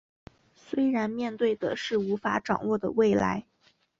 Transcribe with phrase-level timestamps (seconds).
[0.55, 3.45] 虽然面对的是无法掌握的未来